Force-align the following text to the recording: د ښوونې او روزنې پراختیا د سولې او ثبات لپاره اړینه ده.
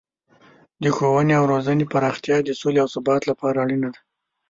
د 0.83 0.85
ښوونې 0.95 1.33
او 1.39 1.43
روزنې 1.51 1.85
پراختیا 1.93 2.37
د 2.43 2.49
سولې 2.59 2.79
او 2.83 2.89
ثبات 2.95 3.21
لپاره 3.29 3.57
اړینه 3.63 3.89
ده. 3.93 3.99